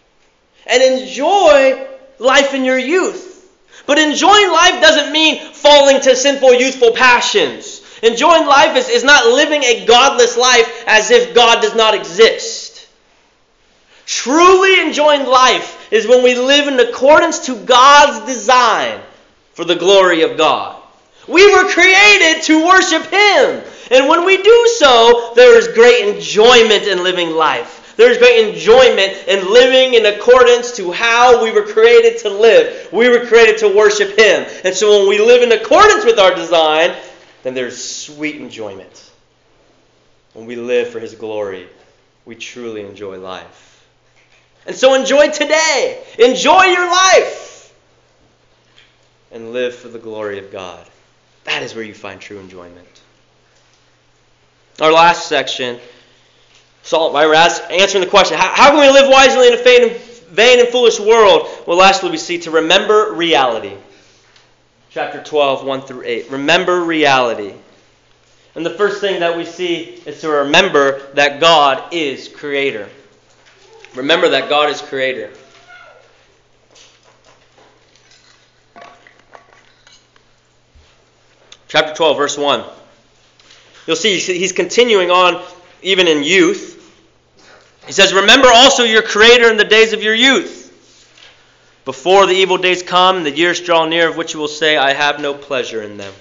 [0.67, 1.87] And enjoy
[2.19, 3.29] life in your youth.
[3.87, 7.83] But enjoying life doesn't mean falling to sinful youthful passions.
[8.03, 12.87] Enjoying life is, is not living a godless life as if God does not exist.
[14.07, 19.01] Truly enjoying life is when we live in accordance to God's design
[19.53, 20.81] for the glory of God.
[21.29, 23.63] We were created to worship Him.
[23.91, 27.95] And when we do so, there is great enjoyment in living life.
[27.97, 32.91] There's great enjoyment in living in accordance to how we were created to live.
[32.93, 34.47] We were created to worship Him.
[34.65, 36.95] And so when we live in accordance with our design,
[37.43, 39.11] then there's sweet enjoyment.
[40.33, 41.67] When we live for His glory,
[42.25, 43.87] we truly enjoy life.
[44.67, 46.03] And so enjoy today.
[46.19, 47.75] Enjoy your life.
[49.33, 50.87] And live for the glory of God.
[51.45, 52.90] That is where you find true enjoyment.
[54.81, 55.79] Our last section,
[56.83, 59.99] Saul, we're answering the question how, how can we live wisely in a vain,
[60.31, 61.49] vain and foolish world?
[61.67, 63.75] Well, lastly, we see to remember reality.
[64.89, 66.31] Chapter 12, 1 through 8.
[66.31, 67.55] Remember reality.
[68.55, 72.89] And the first thing that we see is to remember that God is creator.
[73.95, 75.31] Remember that God is creator.
[81.69, 82.65] Chapter 12, verse 1.
[83.91, 85.43] You'll see he's continuing on
[85.83, 86.77] even in youth.
[87.89, 90.71] He says, Remember also your Creator in the days of your youth.
[91.85, 94.93] Before the evil days come the years draw near, of which you will say, I
[94.93, 96.15] have no pleasure in them.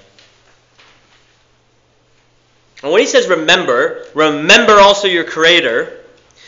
[2.81, 5.95] And when he says remember, remember also your Creator,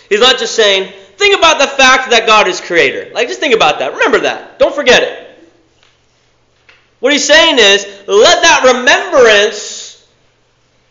[0.10, 3.14] he's not just saying, think about the fact that God is Creator.
[3.14, 3.94] Like, just think about that.
[3.94, 4.58] Remember that.
[4.58, 5.28] Don't forget it.
[7.00, 9.71] What he's saying is, let that remembrance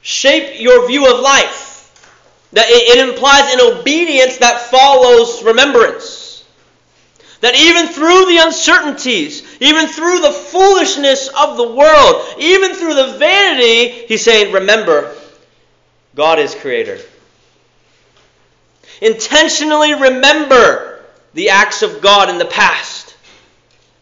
[0.02, 1.68] shape your view of life.
[2.52, 6.44] That it, implies an obedience that follows remembrance.
[7.40, 13.18] That even through the uncertainties, even through the foolishness of the world, even through the
[13.18, 15.14] vanity, he's saying, remember,
[16.14, 16.98] God is creator.
[19.00, 23.16] Intentionally remember the acts of God in the past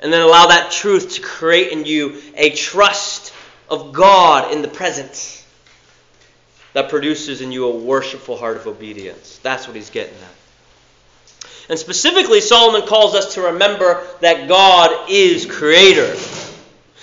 [0.00, 3.32] and then allow that truth to create in you a trust
[3.68, 5.37] of God in the present
[6.72, 9.38] that produces in you a worshipful heart of obedience.
[9.42, 10.38] That's what he's getting at.
[11.70, 16.14] And specifically, Solomon calls us to remember that God is creator.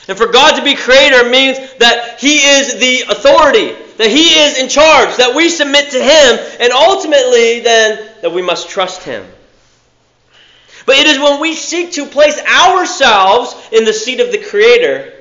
[0.08, 4.60] And for God to be creator means that he is the authority, that he is
[4.60, 9.26] in charge, that we submit to him, and ultimately, then, that we must trust him.
[10.86, 15.14] But it is when we seek to place ourselves in the seat of the Creator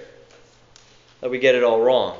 [1.21, 2.19] that we get it all wrong.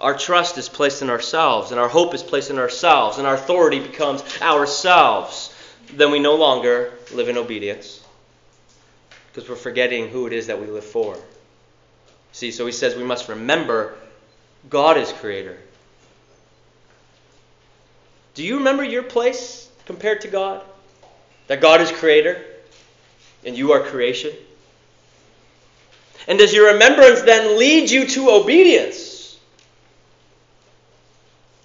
[0.00, 3.34] Our trust is placed in ourselves, and our hope is placed in ourselves, and our
[3.34, 5.54] authority becomes ourselves.
[5.92, 8.04] Then we no longer live in obedience
[9.32, 11.16] because we're forgetting who it is that we live for.
[12.32, 13.94] See, so he says we must remember
[14.68, 15.56] God is creator.
[18.34, 20.62] Do you remember your place compared to God?
[21.46, 22.44] That God is creator
[23.44, 24.32] and you are creation?
[26.26, 29.03] And does your remembrance then lead you to obedience?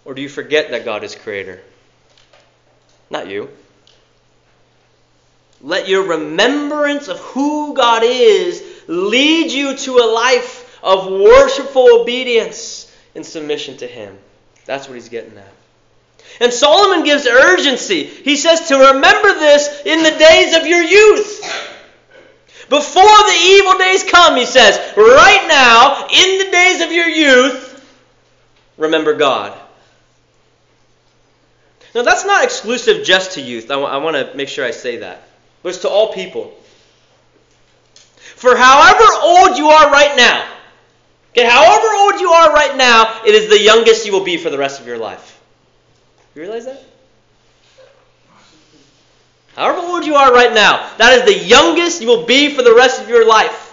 [0.09, 1.61] Or do you forget that God is creator?
[3.11, 3.47] Not you.
[5.61, 12.91] Let your remembrance of who God is lead you to a life of worshipful obedience
[13.13, 14.17] and submission to Him.
[14.65, 15.53] That's what he's getting at.
[16.39, 18.03] And Solomon gives urgency.
[18.05, 21.39] He says to remember this in the days of your youth.
[22.67, 27.87] Before the evil days come, he says, right now, in the days of your youth,
[28.75, 29.55] remember God.
[31.95, 33.65] Now, that's not exclusive just to youth.
[33.65, 35.23] I, w- I want to make sure I say that.
[35.63, 36.54] But it's to all people.
[38.36, 40.47] For however old you are right now,
[41.32, 44.50] okay, however old you are right now, it is the youngest you will be for
[44.50, 45.42] the rest of your life.
[46.35, 46.83] You realize that?
[49.56, 52.73] However old you are right now, that is the youngest you will be for the
[52.73, 53.68] rest of your life.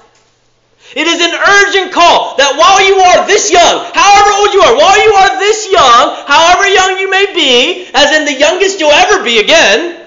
[0.97, 4.74] It is an urgent call that while you are this young, however old you are,
[4.80, 8.90] while you are this young, however young you may be, as in the youngest you'll
[8.90, 10.01] ever be again,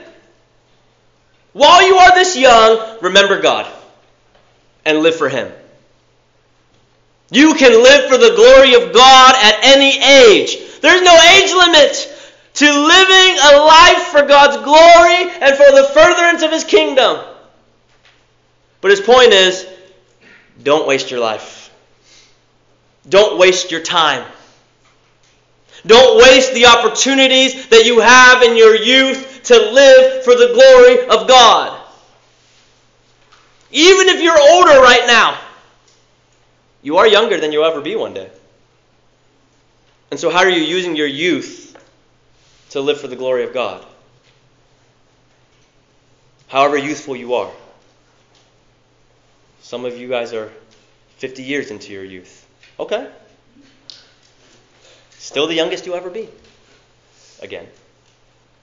[1.54, 3.72] while you are this young, remember God
[4.84, 5.52] and live for Him.
[7.30, 10.58] You can live for the glory of God at any age.
[10.82, 12.16] There's no age limit
[12.56, 17.24] to living a life for God's glory and for the furtherance of His kingdom.
[18.82, 19.68] But his point is
[20.62, 21.74] don't waste your life,
[23.08, 24.26] don't waste your time.
[25.86, 31.08] Don't waste the opportunities that you have in your youth to live for the glory
[31.08, 31.80] of God.
[33.72, 35.40] Even if you're older right now,
[36.82, 38.30] you are younger than you'll ever be one day.
[40.12, 41.78] And so, how are you using your youth
[42.72, 43.86] to live for the glory of God?
[46.48, 47.52] However youthful you are.
[49.70, 50.52] Some of you guys are
[51.18, 52.44] 50 years into your youth.
[52.80, 53.08] Okay.
[55.12, 56.28] Still the youngest you'll ever be.
[57.40, 57.68] Again.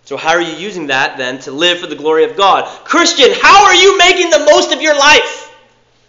[0.04, 2.66] So, how are you using that then to live for the glory of God?
[2.82, 5.57] Christian, how are you making the most of your life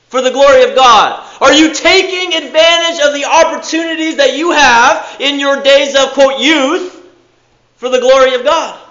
[0.07, 1.23] for the glory of God?
[1.41, 6.39] Are you taking advantage of the opportunities that you have in your days of, quote,
[6.39, 7.07] youth
[7.75, 8.81] for the glory of God?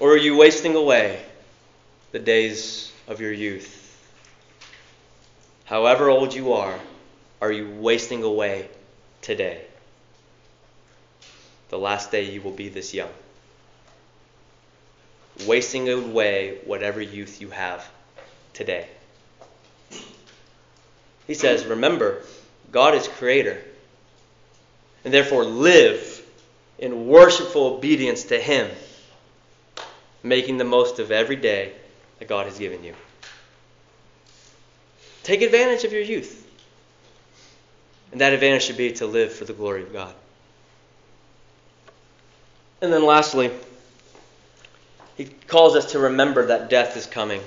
[0.00, 1.22] Or are you wasting away
[2.10, 3.77] the days of your youth?
[5.68, 6.80] However old you are,
[7.42, 8.70] are you wasting away
[9.20, 9.60] today?
[11.68, 13.10] The last day you will be this young.
[15.46, 17.86] Wasting away whatever youth you have
[18.54, 18.86] today.
[21.26, 22.22] He says, Remember,
[22.72, 23.62] God is creator.
[25.04, 26.26] And therefore live
[26.78, 28.70] in worshipful obedience to Him,
[30.22, 31.74] making the most of every day
[32.20, 32.94] that God has given you.
[35.28, 36.48] Take advantage of your youth.
[38.12, 40.14] And that advantage should be to live for the glory of God.
[42.80, 43.50] And then lastly,
[45.18, 47.42] he calls us to remember that death is coming.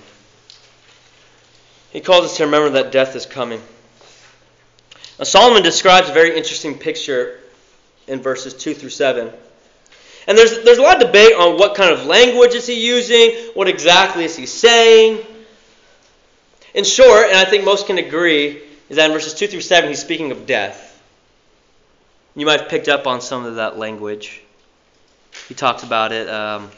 [1.90, 3.60] He calls us to remember that death is coming.
[5.18, 7.40] Now, Solomon describes a very interesting picture
[8.06, 9.32] in verses 2 through 7.
[10.28, 13.32] And there's, there's a lot of debate on what kind of language is he using,
[13.56, 15.26] what exactly is he saying.
[16.74, 19.90] In short, and I think most can agree, is that in verses 2 through 7
[19.90, 20.88] he's speaking of death.
[22.36, 24.42] You might have picked up on some of that language.
[25.50, 26.30] He talks about it.
[26.30, 26.72] Um,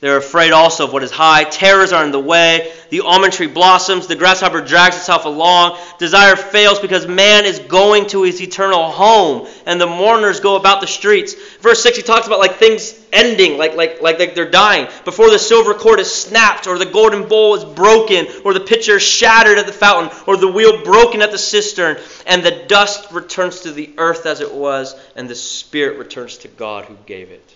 [0.00, 1.44] they're afraid also of what is high.
[1.44, 2.70] Terrors are in the way.
[2.90, 4.06] The almond tree blossoms.
[4.06, 5.78] The grasshopper drags itself along.
[5.98, 10.82] Desire fails because man is going to his eternal home, and the mourners go about
[10.82, 11.34] the streets.
[11.60, 14.86] Verse 6, he talks about like things ending, like, like, like, like they're dying.
[15.06, 19.00] Before the silver cord is snapped, or the golden bowl is broken, or the pitcher
[19.00, 23.60] shattered at the fountain, or the wheel broken at the cistern, and the dust returns
[23.60, 27.55] to the earth as it was, and the spirit returns to God who gave it.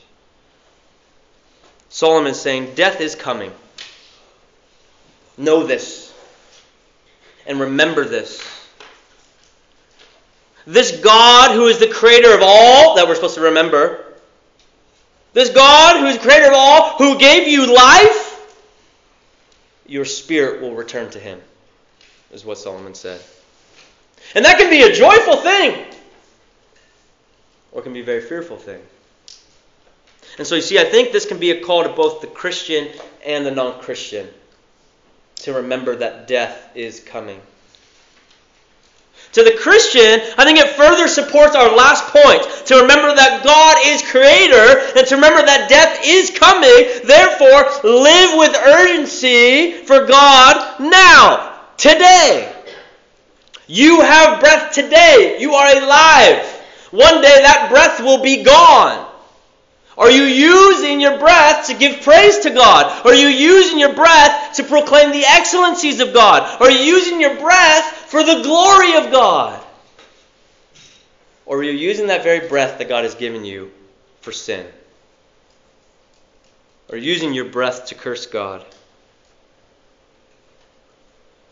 [1.91, 3.53] Solomon is saying, Death is coming.
[5.37, 6.15] Know this.
[7.47, 8.41] And remember this.
[10.67, 14.05] This God who is the creator of all that we're supposed to remember,
[15.33, 18.57] this God who is the creator of all, who gave you life,
[19.87, 21.41] your spirit will return to him,
[22.31, 23.21] is what Solomon said.
[24.35, 25.87] And that can be a joyful thing,
[27.73, 28.81] or it can be a very fearful thing.
[30.41, 32.89] And so you see, I think this can be a call to both the Christian
[33.27, 34.27] and the non Christian
[35.43, 37.43] to remember that death is coming.
[39.33, 43.77] To the Christian, I think it further supports our last point to remember that God
[43.85, 46.89] is creator and to remember that death is coming.
[47.05, 52.51] Therefore, live with urgency for God now, today.
[53.67, 55.37] You have breath today.
[55.39, 56.47] You are alive.
[56.93, 59.10] One day that breath will be gone.
[60.01, 63.07] Are you using your breath to give praise to God?
[63.07, 66.59] Are you using your breath to proclaim the excellencies of God?
[66.59, 69.63] Are you using your breath for the glory of God?
[71.45, 73.71] Or are you using that very breath that God has given you
[74.23, 74.67] for sin?
[76.89, 78.65] Or using your breath to curse God?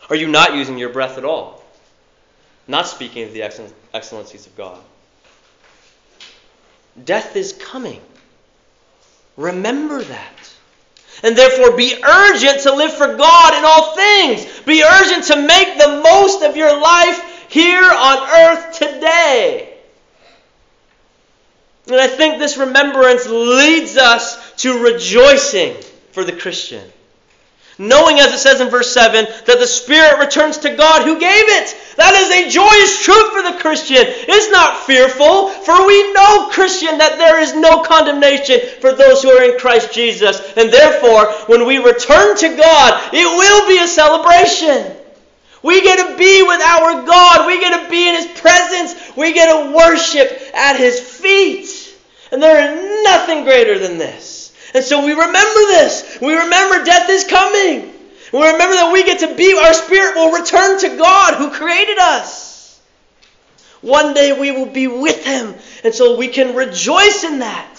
[0.09, 1.63] Are you not using your breath at all?
[2.67, 3.43] Not speaking of the
[3.93, 4.81] excellencies of God?
[7.05, 8.01] Death is coming.
[9.39, 10.35] Remember that.
[11.23, 14.61] And therefore be urgent to live for God in all things.
[14.67, 19.75] Be urgent to make the most of your life here on earth today.
[21.87, 25.77] And I think this remembrance leads us to rejoicing
[26.13, 26.85] for the Christian
[27.79, 31.45] knowing, as it says in verse 7, that the Spirit returns to God who gave
[31.49, 31.95] it.
[31.97, 34.03] That is a joyous truth for the Christian.
[34.05, 39.31] It's not fearful, for we know, Christian, that there is no condemnation for those who
[39.31, 40.41] are in Christ Jesus.
[40.57, 44.97] And therefore, when we return to God, it will be a celebration.
[45.63, 47.47] We get to be with our God.
[47.47, 49.17] We get to be in His presence.
[49.17, 51.97] We get to worship at His feet.
[52.31, 54.38] And there is nothing greater than this.
[54.75, 56.19] And so we remember this.
[56.21, 57.93] We remember death is coming.
[58.33, 61.99] We remember that we get to be, our spirit will return to God who created
[61.99, 62.81] us.
[63.81, 65.55] One day we will be with him.
[65.85, 67.75] And so we can rejoice in that.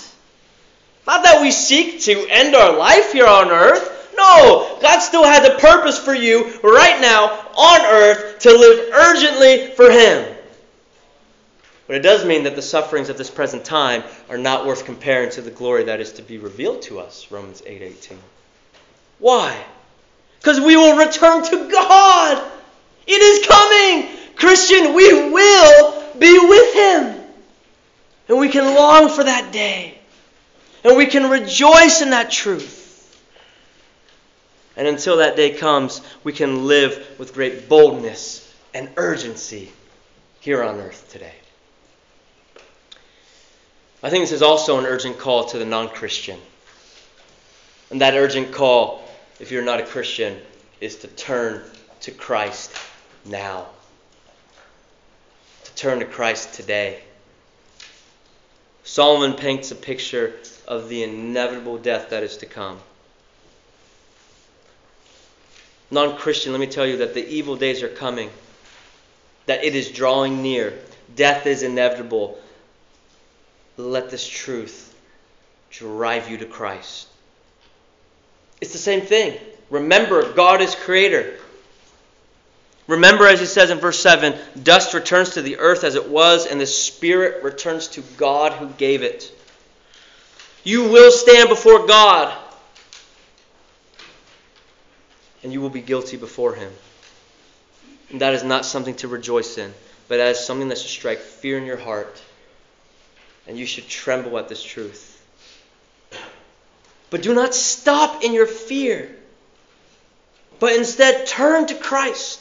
[1.06, 4.12] Not that we seek to end our life here on earth.
[4.16, 7.26] No, God still has a purpose for you right now
[7.56, 10.36] on earth to live urgently for him.
[11.90, 15.32] But it does mean that the sufferings of this present time are not worth comparing
[15.32, 18.20] to the glory that is to be revealed to us, Romans 8:18.
[19.18, 19.58] Why?
[20.38, 22.52] Because we will return to God.
[23.08, 24.36] It is coming.
[24.36, 27.24] Christian, we will be with him.
[28.28, 29.98] And we can long for that day.
[30.84, 33.20] And we can rejoice in that truth.
[34.78, 39.72] And until that day comes, we can live with great boldness and urgency
[40.40, 41.34] here on earth today.
[44.02, 46.40] I think this is also an urgent call to the non Christian.
[47.92, 49.04] And that urgent call,
[49.40, 50.40] if you're not a Christian,
[50.80, 51.62] is to turn
[52.02, 52.72] to Christ
[53.26, 53.66] now.
[55.66, 57.02] To turn to Christ today.
[58.84, 60.34] Solomon paints a picture
[60.68, 62.80] of the inevitable death that is to come.
[65.92, 68.30] Non Christian, let me tell you that the evil days are coming,
[69.48, 70.80] that it is drawing near.
[71.16, 72.40] Death is inevitable
[73.80, 74.94] let this truth
[75.70, 77.08] drive you to Christ.
[78.62, 79.40] It's the same thing.
[79.70, 81.38] Remember, God is creator.
[82.88, 86.46] Remember, as he says in verse 7 dust returns to the earth as it was,
[86.46, 89.32] and the spirit returns to God who gave it.
[90.64, 92.36] You will stand before God,
[95.44, 96.72] and you will be guilty before him.
[98.10, 99.74] And that is not something to rejoice in,
[100.08, 102.22] but that is something that should strike fear in your heart
[103.50, 105.20] and you should tremble at this truth.
[107.10, 109.10] But do not stop in your fear,
[110.60, 112.40] but instead turn to Christ.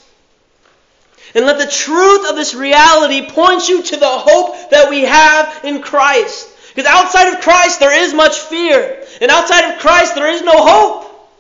[1.35, 5.65] And let the truth of this reality point you to the hope that we have
[5.65, 6.51] in Christ.
[6.75, 9.03] Because outside of Christ, there is much fear.
[9.23, 11.31] And outside of Christ, there is no hope.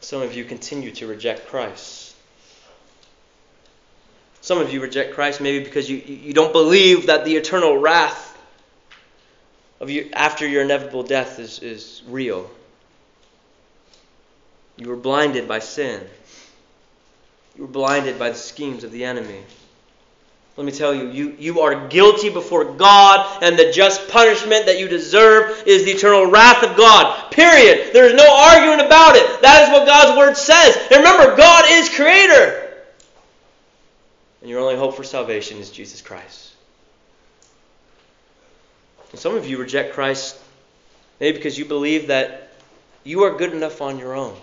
[0.00, 2.11] Some of you continue to reject Christ.
[4.52, 8.38] Some of you reject Christ maybe because you, you don't believe that the eternal wrath
[9.80, 12.50] of you after your inevitable death is, is real.
[14.76, 16.02] You were blinded by sin.
[17.56, 19.40] You were blinded by the schemes of the enemy.
[20.58, 24.78] Let me tell you, you, you are guilty before God, and the just punishment that
[24.78, 27.32] you deserve is the eternal wrath of God.
[27.32, 27.94] Period.
[27.94, 29.40] There is no arguing about it.
[29.40, 30.76] That is what God's Word says.
[30.90, 32.61] And remember, God is Creator
[34.42, 36.50] and your only hope for salvation is Jesus Christ.
[39.12, 40.36] And some of you reject Christ
[41.20, 42.50] maybe because you believe that
[43.04, 44.36] you are good enough on your own,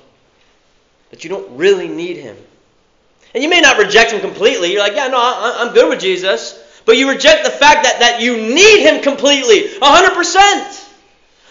[1.10, 2.38] that you don't really need Him.
[3.34, 4.72] And you may not reject Him completely.
[4.72, 6.64] You're like, yeah, no, I'm good with Jesus.
[6.86, 10.86] But you reject the fact that, that you need Him completely, 100%.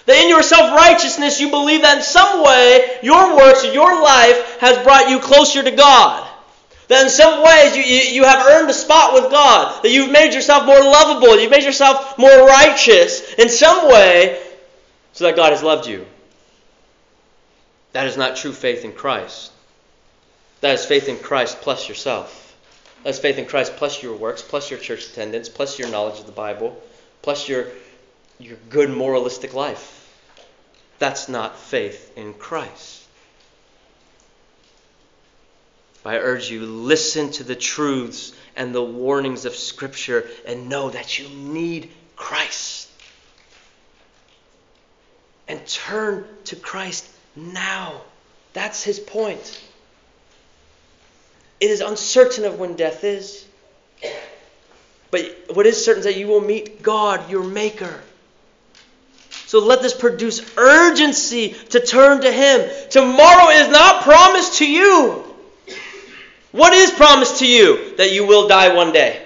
[0.06, 4.58] That in your self righteousness, you believe that in some way your works, your life
[4.60, 6.27] has brought you closer to God.
[6.88, 9.82] That in some ways you, you, you have earned a spot with God.
[9.82, 11.38] That you've made yourself more lovable.
[11.38, 14.42] You've made yourself more righteous in some way
[15.12, 16.06] so that God has loved you.
[17.92, 19.52] That is not true faith in Christ.
[20.60, 22.56] That is faith in Christ plus yourself.
[23.04, 26.20] That is faith in Christ plus your works, plus your church attendance, plus your knowledge
[26.20, 26.80] of the Bible,
[27.22, 27.66] plus your,
[28.38, 29.94] your good moralistic life.
[30.98, 32.97] That's not faith in Christ.
[36.06, 41.18] I urge you, listen to the truths and the warnings of Scripture and know that
[41.18, 42.88] you need Christ.
[45.46, 48.00] And turn to Christ now.
[48.52, 49.62] That's his point.
[51.60, 53.44] It is uncertain of when death is.
[55.10, 58.00] But what is certain is that you will meet God, your Maker.
[59.46, 62.68] So let this produce urgency to turn to Him.
[62.90, 65.24] Tomorrow is not promised to you.
[66.52, 67.96] What is promised to you?
[67.96, 69.24] That you will die one day.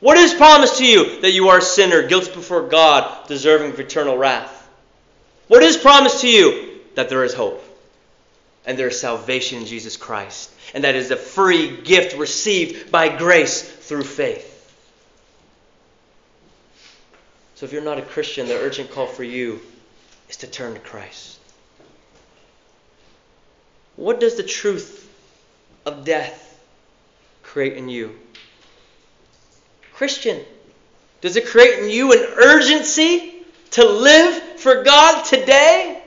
[0.00, 1.20] What is promised to you?
[1.20, 4.68] That you are a sinner, guilty before God, deserving of eternal wrath.
[5.48, 6.80] What is promised to you?
[6.94, 7.62] That there is hope.
[8.66, 10.50] And there is salvation in Jesus Christ.
[10.74, 14.50] And that is a free gift received by grace through faith.
[17.54, 19.60] So if you're not a Christian, the urgent call for you
[20.28, 21.38] is to turn to Christ.
[23.96, 25.03] What does the truth
[25.86, 26.40] of death
[27.42, 28.18] create in you?
[29.94, 30.40] Christian,
[31.20, 33.32] does it create in you an urgency
[33.72, 36.02] to live for God today?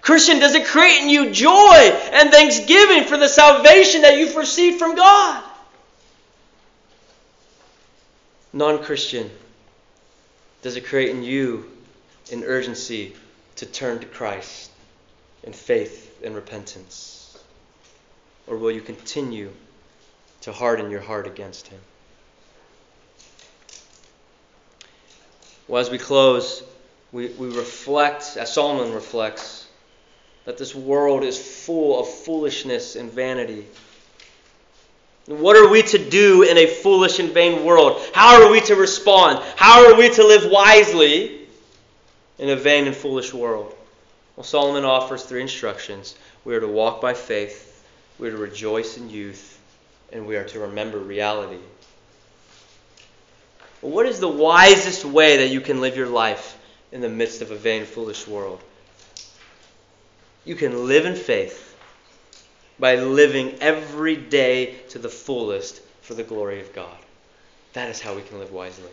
[0.00, 1.74] Christian, does it create in you joy
[2.12, 5.42] and thanksgiving for the salvation that you've received from God?
[8.52, 9.30] Non Christian,
[10.62, 11.70] does it create in you
[12.32, 13.14] an urgency
[13.56, 14.70] to turn to Christ
[15.42, 17.15] in faith and repentance?
[18.46, 19.50] Or will you continue
[20.42, 21.80] to harden your heart against Him?
[25.68, 26.62] Well, as we close,
[27.10, 29.66] we, we reflect, as Solomon reflects,
[30.44, 33.66] that this world is full of foolishness and vanity.
[35.26, 38.00] What are we to do in a foolish and vain world?
[38.14, 39.42] How are we to respond?
[39.56, 41.40] How are we to live wisely
[42.38, 43.74] in a vain and foolish world?
[44.36, 46.14] Well, Solomon offers three instructions.
[46.44, 47.75] We are to walk by faith,
[48.18, 49.60] we are to rejoice in youth,
[50.12, 51.58] and we are to remember reality.
[53.80, 56.58] What is the wisest way that you can live your life
[56.92, 58.60] in the midst of a vain, foolish world?
[60.44, 61.76] You can live in faith
[62.78, 66.96] by living every day to the fullest for the glory of God.
[67.72, 68.90] That is how we can live wisely.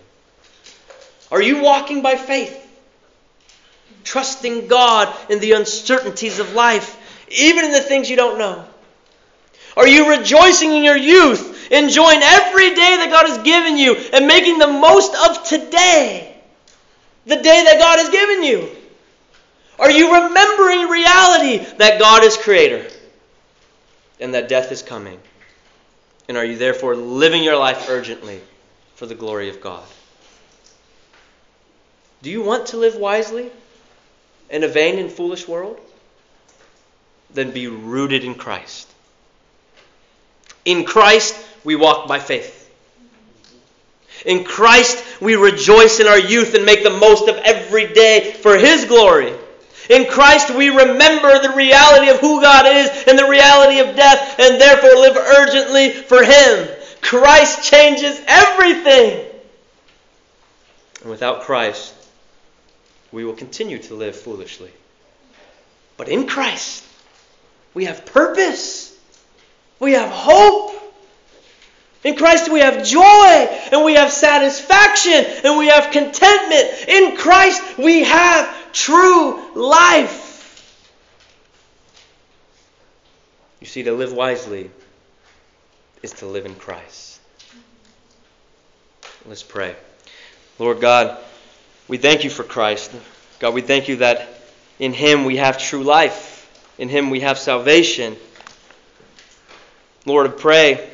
[1.32, 2.60] Are you walking by faith?
[4.04, 6.98] Trusting God in the uncertainties of life,
[7.30, 8.66] even in the things you don't know?
[9.76, 14.28] Are you rejoicing in your youth, enjoying every day that God has given you, and
[14.28, 16.36] making the most of today,
[17.26, 18.70] the day that God has given you?
[19.80, 22.88] Are you remembering reality that God is creator?
[24.24, 25.20] and that death is coming?
[26.28, 28.40] And are you therefore living your life urgently
[28.96, 29.84] for the glory of God?
[32.22, 33.52] Do you want to live wisely
[34.50, 35.78] in a vain and foolish world?
[37.34, 38.93] Then be rooted in Christ.
[40.66, 42.60] In Christ, we walk by faith.
[44.26, 48.58] In Christ, we rejoice in our youth and make the most of every day for
[48.58, 49.34] His glory.
[49.90, 54.40] In Christ, we remember the reality of who God is and the reality of death,
[54.40, 56.70] and therefore live urgently for Him.
[57.02, 59.26] Christ changes everything.
[61.02, 61.94] And without Christ,
[63.12, 64.72] we will continue to live foolishly.
[65.98, 66.84] But in Christ,
[67.74, 68.83] we have purpose,
[69.84, 70.72] we have hope.
[72.04, 73.02] In Christ, we have joy
[73.72, 76.88] and we have satisfaction and we have contentment.
[76.88, 80.32] In Christ, we have true life.
[83.62, 84.70] You see, to live wisely
[86.02, 87.22] is to live in Christ.
[89.26, 89.74] Let's pray.
[90.60, 91.18] Lord God,
[91.88, 92.92] we thank you for Christ.
[93.40, 94.28] God, we thank you that
[94.80, 98.18] in Him we have true life, in Him we have salvation.
[100.06, 100.90] Lord, I pray,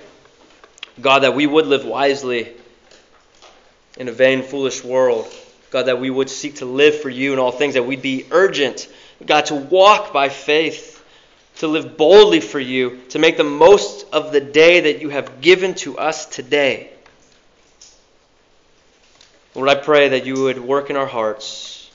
[1.02, 2.54] God, that we would live wisely
[3.98, 5.28] in a vain, foolish world.
[5.72, 8.26] God, that we would seek to live for you in all things, that we'd be
[8.32, 8.88] urgent,
[9.26, 11.04] God, to walk by faith,
[11.58, 15.42] to live boldly for you, to make the most of the day that you have
[15.42, 16.92] given to us today.
[19.54, 21.92] Lord, I pray that you would work in our hearts,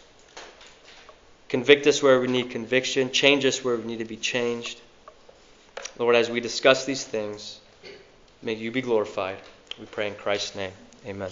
[1.48, 4.80] convict us where we need conviction, change us where we need to be changed.
[5.99, 7.61] Lord, as we discuss these things,
[8.43, 9.39] may you be glorified.
[9.79, 10.72] We pray in Christ's name.
[11.07, 11.31] Amen.